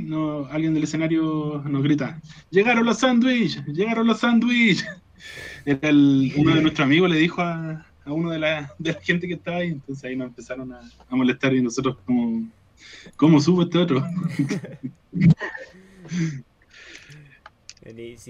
[0.50, 4.86] alguien del escenario nos grita, llegaron los sándwiches, llegaron los sándwiches.
[5.66, 9.34] uno de nuestros amigos le dijo a, a uno de la, de la, gente que
[9.34, 12.48] estaba ahí, entonces ahí nos empezaron a, molestar y nosotros como,
[13.16, 14.04] ¿cómo subo este otro?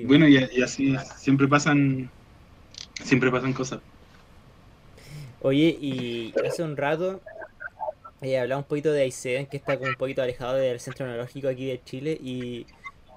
[0.04, 2.10] Bueno, y, y así siempre pasan,
[3.02, 3.80] siempre pasan cosas.
[5.40, 7.20] Oye, y hace un rato
[8.22, 11.48] eh, hablaba un poquito de Aysén, que está como un poquito alejado del centro neurológico
[11.48, 12.66] aquí de Chile, y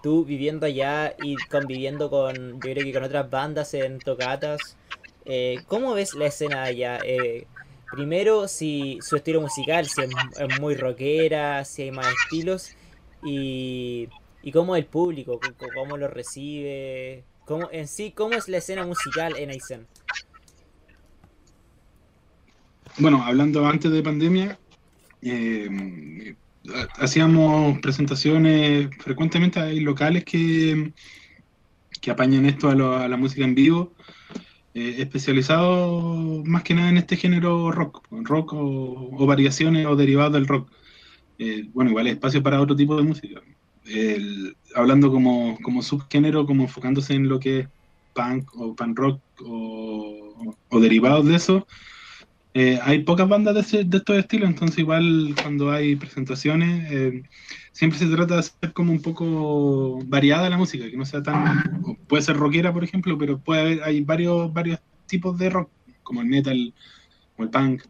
[0.03, 4.77] tú viviendo allá y conviviendo con, yo creo que con otras bandas en tocatas,
[5.25, 6.99] eh, ¿cómo ves la escena allá?
[7.03, 7.47] Eh,
[7.91, 12.75] primero, si su estilo musical, si es, es muy rockera, si hay más estilos,
[13.23, 14.09] y,
[14.41, 15.39] y cómo el público,
[15.75, 19.87] cómo lo recibe, cómo, en sí, cómo es la escena musical en Aysén.
[22.97, 24.59] Bueno, hablando antes de pandemia,
[25.21, 26.35] eh,
[26.73, 30.93] ha- hacíamos presentaciones frecuentemente, hay locales que,
[32.01, 33.93] que apañan esto a, lo- a la música en vivo,
[34.73, 40.33] eh, especializados más que nada en este género rock, rock o, o variaciones o derivados
[40.33, 40.71] del rock.
[41.37, 43.41] Eh, bueno, igual hay espacio para otro tipo de música.
[43.89, 47.67] El- hablando como, como subgénero, como enfocándose en lo que es
[48.13, 51.67] punk o punk rock o, derivados de eso,
[52.53, 57.23] eh, hay pocas bandas de, ese- de estos estilos, entonces igual cuando hay presentaciones, eh,
[57.73, 61.63] siempre se trata de hacer como un poco variada la música, que no sea tan,
[62.07, 65.71] puede ser rockera por ejemplo, pero puede haber, hay varios, varios tipos de rock,
[66.03, 66.73] como el metal,
[67.35, 67.83] como el punk,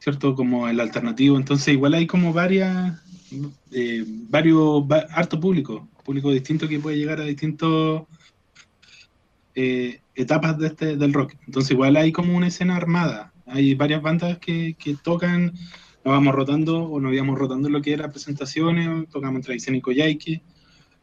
[0.00, 0.34] ¿cierto?
[0.34, 3.00] Como el alternativo, entonces igual hay como varias,
[3.72, 8.04] eh, varios, va- harto público, público distinto que puede llegar a distintos
[9.54, 11.34] eh, etapas de este, del rock.
[11.46, 13.32] Entonces igual hay como una escena armada.
[13.46, 15.46] Hay varias bandas que, que tocan,
[16.04, 19.82] nos vamos rotando o nos íbamos rotando lo que era presentaciones, tocamos Aysén y.
[19.84, 20.42] Y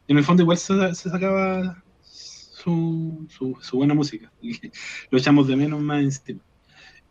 [0.08, 4.32] en el fondo igual se, sacaba su, su, buena música.
[5.10, 6.42] Lo echamos de menos más encima.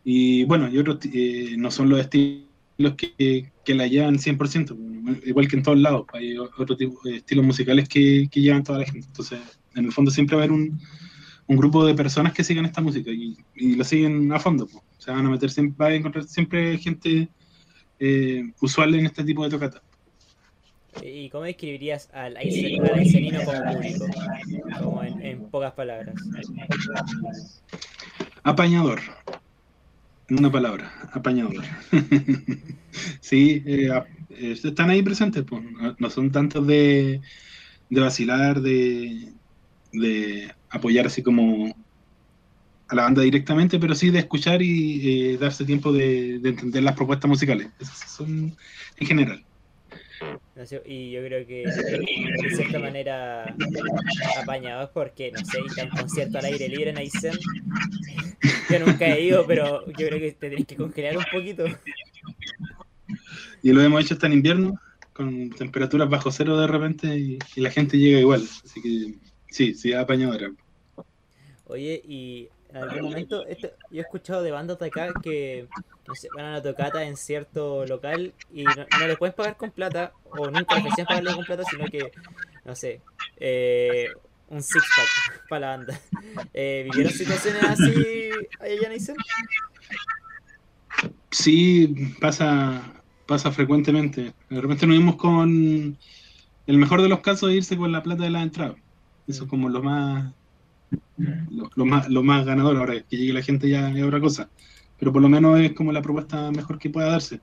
[0.03, 2.44] Y bueno, y otros eh, no son los estilos
[2.77, 6.05] que, que la llevan 100%, igual que en todos lados.
[6.13, 9.07] Hay otro tipo de estilos musicales que, que llevan toda la gente.
[9.07, 9.39] Entonces,
[9.75, 10.79] en el fondo siempre va a haber un,
[11.47, 14.67] un grupo de personas que sigan esta música y, y lo siguen a fondo.
[14.67, 14.83] po.
[14.97, 17.29] Se van a meter siempre, va a encontrar siempre gente
[17.99, 19.81] eh, usual en este tipo de tocatas.
[21.03, 24.05] ¿Y cómo describirías al, aysenino como público?
[24.79, 26.15] Como en, en pocas palabras.
[28.43, 29.01] Apañador.
[30.27, 31.63] En una palabra, apañador.
[33.21, 33.89] sí, eh,
[34.63, 35.63] están ahí presentes, pues.
[35.63, 37.21] No, no son tantos de,
[37.89, 39.33] de vacilar, de,
[39.93, 41.75] de apoyar así como
[42.87, 46.83] a la banda directamente, pero sí de escuchar y eh, darse tiempo de, de entender
[46.83, 47.69] las propuestas musicales.
[47.79, 48.55] Esas son
[48.97, 49.45] en general.
[50.55, 53.55] No sé, Y yo creo que de cierta manera
[54.41, 57.33] apañados porque, no sé, ir a un concierto al aire libre en Aysén.
[58.69, 61.65] Yo nunca he ido, pero yo creo que te tenés que congelar un poquito.
[63.61, 64.79] Y lo hemos hecho hasta en invierno,
[65.13, 68.43] con temperaturas bajo cero de repente, y, y la gente llega igual.
[68.63, 69.15] Así que
[69.49, 70.51] sí, sí, apañadora.
[71.65, 75.67] Oye, y en algún momento, esto, yo he escuchado de bandas de acá que
[76.07, 79.57] no sé, van a la tocata en cierto local y no, no les pueden pagar
[79.57, 82.11] con plata, o nunca les ofrecían pagarle con plata, sino que,
[82.63, 83.01] no sé,
[83.37, 84.09] eh,
[84.49, 85.99] un six pack para la banda.
[86.53, 89.15] Eh, ¿Vivieron situaciones así allá en?
[91.31, 92.81] Sí, pasa,
[93.25, 94.33] pasa frecuentemente.
[94.49, 95.97] De repente nos vimos con
[96.67, 98.75] el mejor de los casos de irse con la plata de la entrada.
[99.27, 100.33] Eso es como lo más,
[101.17, 102.77] lo, lo más, lo más ganador.
[102.77, 104.49] Ahora que llegue la gente ya es otra cosa.
[104.99, 107.41] Pero por lo menos es como la propuesta mejor que pueda darse.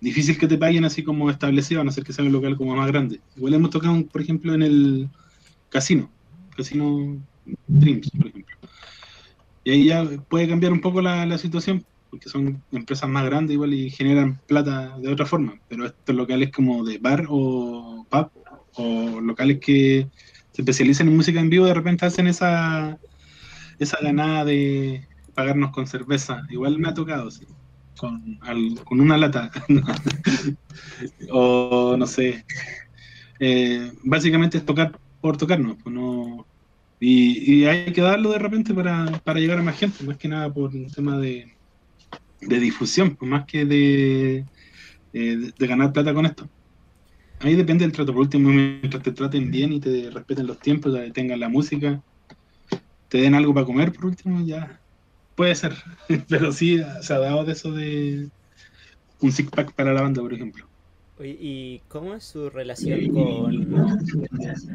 [0.00, 2.74] Difícil que te paguen así como establecido, a no ser que sea un local como
[2.74, 3.20] más grande.
[3.36, 5.08] Igual hemos tocado, por ejemplo, en el
[5.68, 6.10] casino,
[6.56, 7.18] casino
[7.66, 8.56] Dreams, por ejemplo.
[9.64, 13.54] Y ahí ya puede cambiar un poco la, la situación, porque son empresas más grandes
[13.54, 15.60] igual y generan plata de otra forma.
[15.68, 18.30] Pero estos locales como de bar o pub,
[18.74, 20.08] o locales que
[20.52, 22.98] se especializan en música en vivo, de repente hacen esa,
[23.78, 25.06] esa ganada de
[25.40, 26.42] pagarnos con cerveza.
[26.50, 27.30] Igual me ha tocado.
[27.96, 28.38] Con,
[28.84, 29.50] con una lata.
[31.30, 32.44] o no sé.
[33.38, 35.78] Eh, básicamente es tocar por tocarnos.
[35.82, 36.46] Pues no,
[37.00, 40.52] y, hay que darlo de repente para, para llegar a más gente, más que nada
[40.52, 41.50] por un tema de,
[42.42, 44.44] de difusión, pues más que de,
[45.14, 46.50] eh, de, ganar plata con esto.
[47.40, 48.12] Ahí depende del trato.
[48.12, 52.02] Por último, mientras te traten bien y te respeten los tiempos, te tengan la música,
[53.08, 54.79] te den algo para comer, por último, ya
[55.34, 55.74] puede ser.
[56.28, 58.28] Pero sí se ha dado de eso de
[59.20, 60.70] un six pack para la banda, por ejemplo.
[61.22, 63.64] ¿y cómo es su relación con,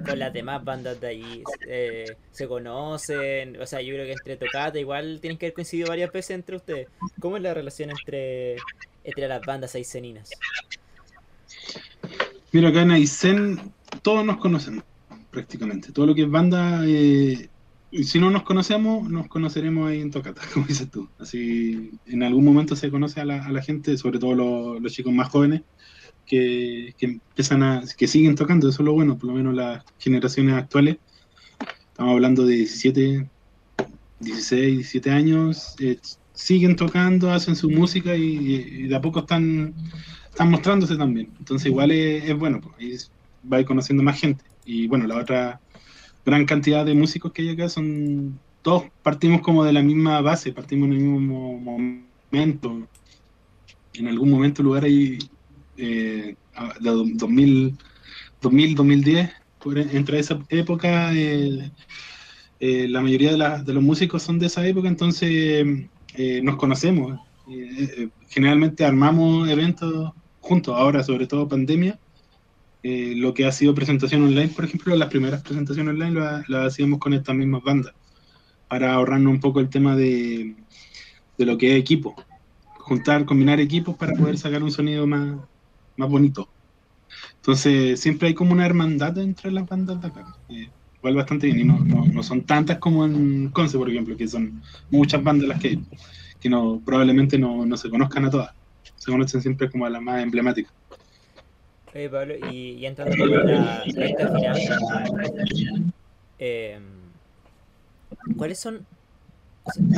[0.06, 1.44] con las demás bandas de ahí?
[1.68, 3.60] Eh, ¿Se conocen?
[3.60, 6.58] O sea, yo creo que entre tocata igual tienen que haber coincidido varias veces entre
[6.58, 6.88] ustedes.
[7.20, 8.58] ¿Cómo es la relación entre,
[9.04, 10.30] entre las bandas aiceninas?
[12.52, 14.84] Mira, acá en Aysén todos nos conocen,
[15.32, 15.91] prácticamente.
[15.91, 17.50] Todo lo que es banda, eh,
[18.04, 21.10] si no nos conocemos, nos conoceremos ahí en Tocata, como dices tú.
[21.20, 25.62] Así, en algún momento se conoce a la, gente, sobre todo los, chicos más jóvenes,
[26.26, 30.56] que, empiezan a, que siguen tocando, eso es lo bueno, por lo menos las generaciones
[30.56, 30.98] actuales.
[31.90, 33.30] Estamos hablando de 17,
[34.20, 35.98] 16, 17 años, eh,
[36.34, 39.74] siguen tocando, hacen su música y, de a poco están,
[40.30, 41.32] están mostrándose también.
[41.40, 43.12] Entonces igual es, bueno, pues,
[43.52, 44.44] va a ir conociendo más gente.
[44.66, 45.62] Y bueno, la otra
[46.26, 50.52] gran cantidad de músicos que hay acá son, todos partimos como de la misma base,
[50.52, 52.88] partimos en el mismo momento.
[53.94, 55.18] En algún momento, lugar ahí,
[55.78, 56.36] eh,
[56.80, 57.78] de 2000,
[58.42, 59.30] 2000, 2010,
[59.74, 61.72] entre esa época, eh,
[62.60, 63.32] eh, la mayoría
[63.64, 65.30] de, los músicos son de esa época, entonces
[66.16, 67.20] eh, nos conocemos.
[68.30, 70.12] generalmente armamos eventos
[70.42, 72.00] juntos, ahora sobre todo pandemia,
[72.88, 77.00] eh, lo que ha sido presentación online, por ejemplo, las primeras presentaciones online las, hacíamos
[77.00, 77.95] con estas mismas bandas,
[78.67, 80.56] para ahorrarnos un poco el tema de,
[81.36, 82.13] de, lo que es equipo.
[82.78, 85.39] Juntar, combinar equipos para poder sacar un sonido más,
[85.98, 86.48] más bonito.
[87.38, 90.38] Entonces, siempre hay como una hermandad entre las bandas de acá.
[90.50, 94.28] Eh, igual bastante bien, y no, no, son tantas como en Conce, por ejemplo, que
[94.28, 95.80] son muchas bandas las que
[96.39, 98.54] que no, probablemente no, no se conozcan a todas.
[98.95, 100.71] Se conocen siempre como a las más emblemáticas.
[102.12, 105.94] Pablo, y, entrando en la recta final,
[106.40, 106.78] eh,
[108.36, 108.86] ¿cuáles son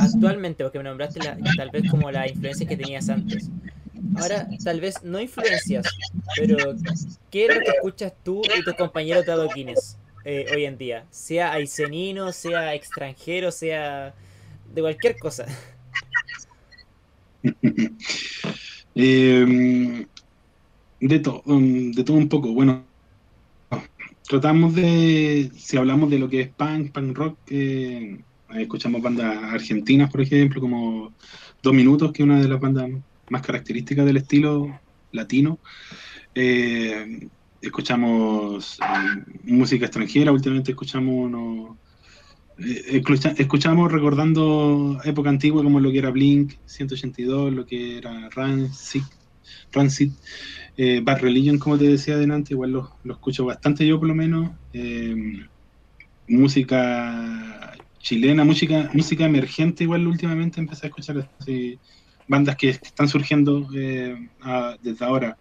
[0.00, 1.18] actualmente, porque me nombraste
[1.56, 3.50] tal vez como las influencias que tenías antes?
[4.16, 5.86] Ahora, tal vez no influencias,
[6.36, 6.76] pero
[7.30, 11.04] ¿qué es lo que escuchas tú y tus compañeros de adoquines eh, hoy en día?
[11.10, 14.14] Sea aicenino, sea extranjero, sea
[14.72, 15.46] de cualquier cosa.
[18.94, 20.06] eh,
[21.00, 22.52] de todo, um, de todo un poco.
[22.52, 22.84] Bueno,
[24.28, 28.20] tratamos de, si hablamos de lo que es punk, punk rock, eh,
[28.56, 31.12] escuchamos bandas argentinas, por ejemplo, como
[31.62, 32.90] Dos Minutos, que es una de las bandas
[33.30, 34.78] más características del estilo
[35.12, 35.58] latino.
[36.34, 37.28] Eh,
[37.60, 41.76] escuchamos um, música extranjera, últimamente escuchamos
[42.58, 43.02] eh,
[43.38, 49.02] escuchamos recordando época antigua como lo que era Blink 182, lo que era Rancid,
[49.72, 50.12] Rancid
[50.76, 54.50] eh, Bad Religion, como te decía adelante, igual lo, escucho bastante yo por lo menos.
[54.72, 55.44] Eh,
[56.28, 61.28] música chilena, música, música emergente, igual últimamente empecé a escuchar
[62.28, 64.28] bandas que están surgiendo eh,
[64.82, 65.36] desde ahora.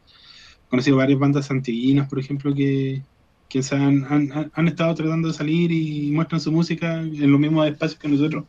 [0.65, 3.03] He conocido varias bandas antiguinas, por ejemplo, que,
[3.47, 7.99] que han, han, estado tratando de salir y muestran su música en los mismos espacios
[7.99, 8.45] que nosotros.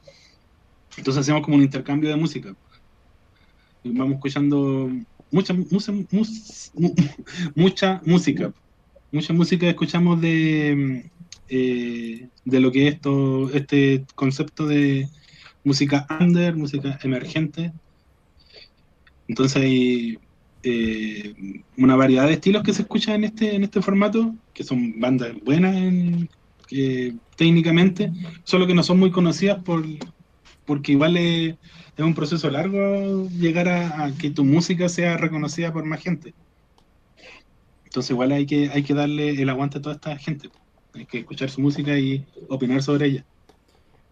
[0.96, 2.54] Entonces hacemos como un intercambio de música.
[3.84, 4.90] Vamos escuchando
[5.30, 5.54] mucha,
[7.54, 8.52] mucha, música.
[9.10, 11.10] Mucha música escuchamos de,
[11.48, 15.08] eh, de lo que es esto, este concepto de
[15.64, 17.72] música under, música emergente.
[19.28, 20.18] Entonces hay
[20.62, 21.34] eh,
[21.76, 25.32] una variedad de estilos que se escuchan en este, en este formato, que son bandas
[25.44, 25.76] buenas
[27.36, 28.12] técnicamente,
[28.44, 29.84] solo que no son muy conocidas por,
[30.68, 31.56] porque igual es,
[31.96, 36.34] un proceso largo llegar a, que tu música sea reconocida por más gente.
[37.86, 40.50] Entonces igual hay que, hay que darle el aguante a toda esta gente.
[40.92, 43.24] Hay que escuchar su música y opinar sobre ella.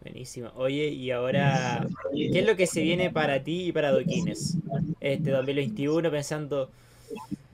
[0.01, 0.51] Buenísimo.
[0.57, 4.57] Oye, y ahora, ¿qué es lo que se viene para ti y para Doquines?
[5.01, 6.71] Este 2021, pensando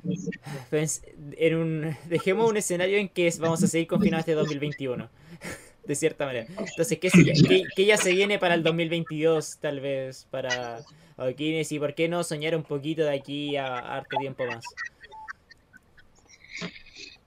[0.71, 5.22] en un dejemos un escenario en que vamos a seguir confinados este 2021
[5.85, 6.47] de cierta manera.
[6.49, 7.11] Entonces, ¿qué,
[7.77, 10.81] qué, ya se viene para el 2022, tal vez, para
[11.17, 11.73] Adoquines?
[11.73, 14.65] ¿Y por qué no soñar un poquito de aquí a harto tiempo más?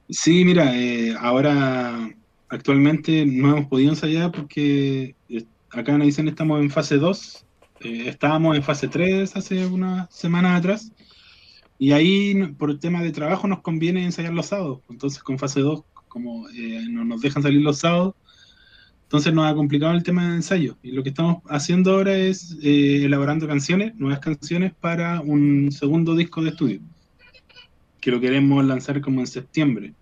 [0.09, 2.11] Sí, mira, eh, ahora
[2.49, 7.45] actualmente no hemos podido ensayar porque eh, acá nos dicen estamos en fase 2,
[7.79, 10.91] eh, estábamos en fase 3 hace unas semanas atrás,
[11.79, 15.61] y ahí por el tema de trabajo nos conviene ensayar los sábados, entonces con fase
[15.61, 16.47] 2, como
[16.89, 18.13] no nos dejan salir los sábados,
[19.05, 20.77] entonces nos ha complicado el tema de ensayo.
[20.81, 26.15] Y lo que estamos haciendo ahora es eh, elaborando canciones, nuevas canciones para un segundo
[26.15, 26.81] disco de estudio,
[28.01, 29.93] que lo queremos lanzar como en septiembre.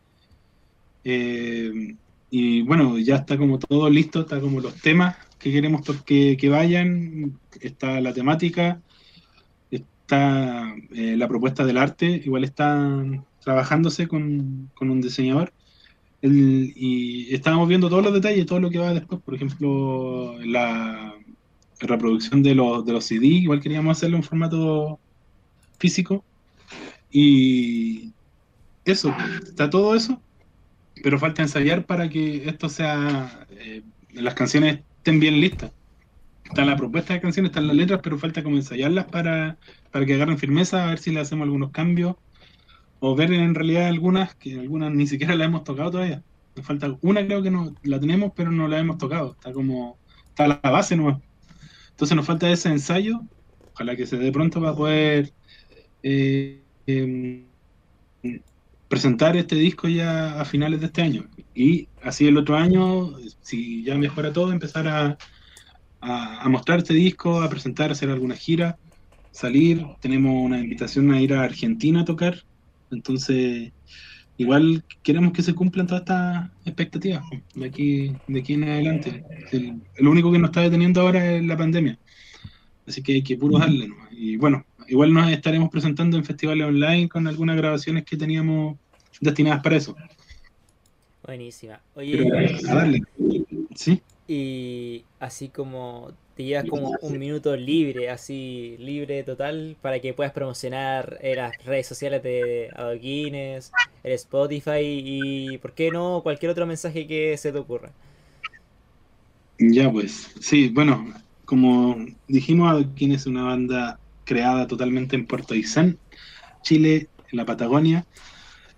[1.03, 1.95] Eh,
[2.31, 6.49] y bueno, ya está como todo listo, está como los temas que queremos que, que
[6.49, 8.81] vayan, está la temática,
[9.69, 13.03] está eh, la propuesta del arte, igual está
[13.43, 15.51] trabajándose con, con un diseñador
[16.31, 21.13] y estábamos viendo todos los detalles, todo lo que va después, por ejemplo, la
[21.79, 24.99] reproducción de los, de los CD, igual queríamos hacerlo en formato
[25.79, 26.23] físico.
[27.11, 28.13] Y
[28.85, 29.13] eso,
[29.45, 30.21] está todo eso,
[31.03, 33.81] pero falta ensayar para que esto sea, eh,
[34.13, 35.71] las canciones estén bien listas.
[36.45, 39.57] Está la propuesta de canciones, están las letras, pero falta como ensayarlas para,
[39.91, 42.15] para que agarren firmeza, a ver si le hacemos algunos cambios,
[43.05, 46.23] o ver en realidad algunas, que algunas ni siquiera las hemos tocado todavía.
[46.55, 49.33] Nos falta una, creo que no la tenemos, pero no la hemos tocado.
[49.33, 49.97] Está como,
[50.29, 51.19] está la base nueva.
[51.89, 53.19] Entonces nos falta ese ensayo,
[53.73, 55.33] ojalá que se dé pronto para poder
[56.01, 57.43] eh, em,
[58.87, 61.27] presentar este disco ya a finales de este año.
[61.53, 65.17] Y así el otro año, si ya mejora todo, empezar a,
[65.99, 68.77] a, mostrar este disco, a presentar, a hacer alguna gira,
[69.31, 69.85] salir.
[69.99, 72.45] Tenemos una invitación a ir a Argentina a tocar.
[72.93, 73.71] Entonces,
[74.37, 77.23] igual queremos que se cumplan todas estas expectativas
[77.55, 79.23] de aquí, de aquí en adelante.
[79.51, 81.97] El, único que nos está deteniendo ahora es la pandemia.
[82.87, 83.89] Así que hay que puro darle.
[84.11, 88.77] Y bueno, igual nos estaremos presentando en festivales online con algunas grabaciones que teníamos
[89.21, 89.95] destinadas para eso.
[91.25, 91.79] Buenísima.
[91.95, 93.01] Oye, a darle.
[93.75, 94.01] ¿Sí?
[94.27, 100.33] Y así como te llevas como un minuto libre, así libre total, para que puedas
[100.33, 103.71] promocionar en las redes sociales de Adoquines,
[104.03, 107.91] el Spotify y, ¿por qué no?, cualquier otro mensaje que se te ocurra.
[109.59, 111.13] Ya, pues, sí, bueno,
[111.45, 115.99] como dijimos, Adoquines es una banda creada totalmente en Puerto Aysén,
[116.63, 118.05] Chile, en la Patagonia,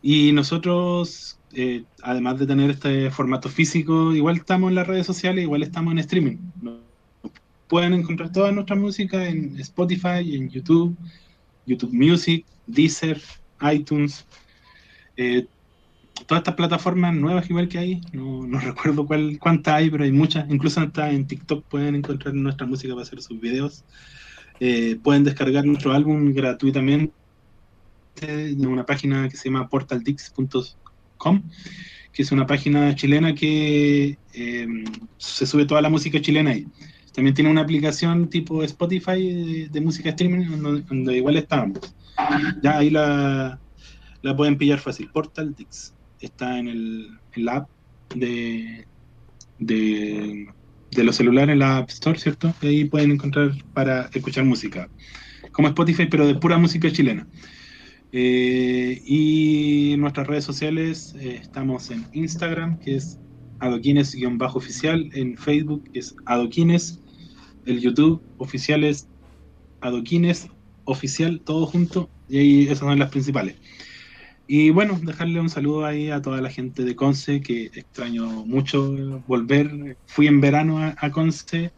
[0.01, 5.43] y nosotros eh, además de tener este formato físico, igual estamos en las redes sociales,
[5.43, 6.38] igual estamos en streaming.
[7.68, 10.95] Pueden encontrar toda nuestra música en Spotify, en YouTube,
[11.66, 13.22] YouTube Music, Deezer,
[13.74, 14.26] iTunes,
[15.18, 15.47] eh,
[16.28, 20.11] todas estas plataformas nuevas igual que hay, no, no recuerdo cuál, cuántas hay, pero hay
[20.11, 23.84] muchas, incluso hasta en TikTok pueden encontrar nuestra música para hacer sus videos.
[24.59, 27.11] Eh, pueden descargar nuestro álbum gratuitamente
[28.22, 31.41] de una página que se llama portaldix.com
[32.16, 34.68] que es una página chilena que eh,
[35.18, 36.66] se sube toda la música chilena ahí.
[37.16, 40.47] También tiene una aplicación tipo Spotify de, música streaming
[40.89, 41.95] donde, igual estábamos.
[42.61, 43.57] Ya ahí la,
[44.22, 45.09] la pueden pillar fácil.
[45.11, 45.93] Portal Dix.
[46.20, 47.70] Está en el, app
[48.16, 48.86] de,
[49.59, 50.47] de,
[50.91, 52.53] de, los celulares, en la App Store, ¿cierto?
[52.61, 54.89] Y ahí pueden encontrar para escuchar música.
[55.51, 57.28] Como Spotify, pero de pura música chilena.
[58.11, 63.20] Eh, y en nuestras redes sociales eh, estamos en Instagram, que es
[63.59, 67.01] adoquines-oficial, en Facebook, que es adoquines,
[67.66, 69.07] el YouTube oficial es
[69.82, 70.47] adoquines
[70.86, 73.55] oficial, todo junto, y ahí esas son las principales.
[74.47, 79.24] Y bueno, dejarle un saludo ahí a toda la gente de Conce, que extraño mucho
[79.28, 79.97] volver.
[80.05, 81.72] Fui en verano a, Conce,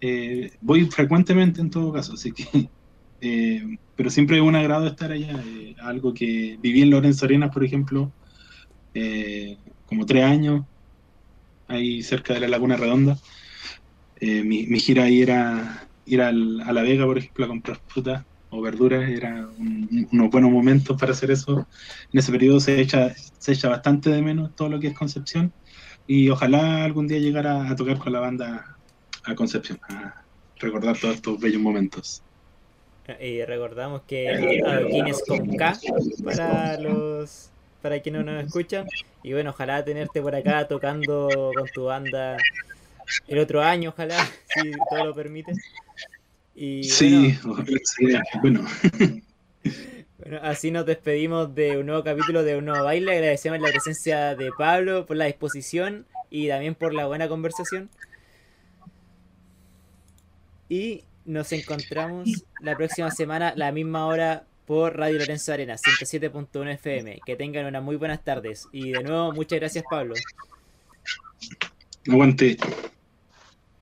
[0.00, 2.68] eh, voy frecuentemente en todo caso, así que
[3.22, 5.42] eh, pero siempre es un agrado estar allá.
[5.46, 8.12] Eh, algo que viví en Lorenzo Arenas, por ejemplo,
[9.86, 10.64] como tres años,
[11.68, 13.18] ahí cerca de la Laguna Redonda.
[14.44, 19.08] Mi, gira ahí era ir a La Vega, por ejemplo, a comprar frutas o verduras.
[19.08, 21.66] Era unos buenos momentos para hacer eso.
[22.12, 25.52] En ese periodo se echa, se echa bastante de menos todo lo que es Concepción.
[26.06, 28.76] Y ojalá algún día llegara a tocar con la banda
[29.24, 30.22] a Concepción, a
[30.58, 32.22] recordar todos estos bellos momentos.
[33.20, 34.62] Y recordamos que
[35.58, 35.78] K
[36.24, 37.50] para los
[37.82, 38.86] para quienes no nos escuchan.
[39.22, 42.38] Y bueno, ojalá tenerte por acá tocando con tu banda
[43.26, 44.16] el otro año, ojalá,
[44.54, 45.52] si todo lo permite.
[46.54, 47.36] Y, sí,
[48.42, 48.64] bueno.
[50.18, 50.38] bueno.
[50.42, 53.12] así nos despedimos de un nuevo capítulo de un nuevo baile.
[53.12, 57.90] Agradecemos la presencia de Pablo por la disposición y también por la buena conversación.
[60.68, 67.20] Y nos encontramos la próxima semana, la misma hora, por Radio Lorenzo Arena, 107.1 FM.
[67.24, 68.66] Que tengan unas muy buenas tardes.
[68.72, 70.14] Y de nuevo, muchas gracias, Pablo.
[72.08, 72.56] Aguante.